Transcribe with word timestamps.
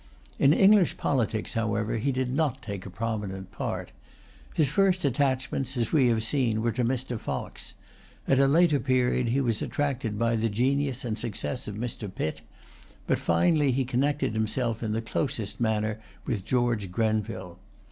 In 0.39 0.51
English 0.51 0.97
politics, 0.97 1.53
however, 1.53 1.99
he 1.99 2.11
did 2.11 2.33
not 2.33 2.63
take 2.63 2.87
a 2.87 2.89
prominent 2.89 3.51
part. 3.51 3.91
His 4.55 4.67
first 4.67 5.05
attachments, 5.05 5.77
as 5.77 5.91
we 5.91 6.07
have 6.07 6.23
seen, 6.23 6.63
were 6.63 6.71
to 6.71 6.83
Mr. 6.83 7.19
Fox; 7.19 7.75
at 8.27 8.39
a 8.39 8.47
later 8.47 8.79
period 8.79 9.27
he 9.27 9.39
was 9.41 9.61
attracted 9.61 10.17
by 10.17 10.35
the 10.37 10.49
genius 10.49 11.05
and 11.05 11.19
success 11.19 11.67
of 11.67 11.75
Mr. 11.75 12.11
Pitt; 12.11 12.41
but 13.05 13.19
finally 13.19 13.71
he 13.71 13.85
connected 13.85 14.33
himself 14.33 14.81
in 14.81 14.93
the 14.93 15.03
closest 15.03 15.59
manner 15.59 15.99
with 16.25 16.43
George 16.45 16.91
Grenville. 16.91 17.59